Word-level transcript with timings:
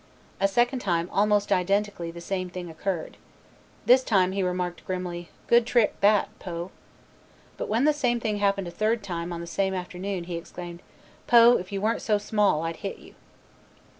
A 0.39 0.47
second 0.47 0.79
time 0.79 1.11
almost 1.13 1.51
identically 1.51 2.09
the 2.09 2.21
same 2.21 2.49
thing 2.49 2.71
occurred. 2.71 3.17
This 3.85 4.03
time 4.03 4.31
he 4.31 4.41
remarked 4.41 4.83
grimly, 4.83 5.29
"Good 5.45 5.63
trick 5.67 5.93
that, 6.01 6.27
Poe." 6.39 6.71
But 7.55 7.69
when 7.69 7.83
the 7.83 7.93
same 7.93 8.19
thing 8.19 8.37
happened 8.37 8.67
a 8.67 8.71
third 8.71 9.03
time 9.03 9.31
on 9.31 9.41
the 9.41 9.45
same 9.45 9.75
afternoon, 9.75 10.23
he 10.23 10.37
exclaimed, 10.37 10.81
"Poe, 11.27 11.55
if 11.59 11.71
you 11.71 11.81
weren't 11.81 12.01
so 12.01 12.17
small, 12.17 12.63
I'd 12.63 12.77
hit 12.77 12.97
you." 12.97 13.13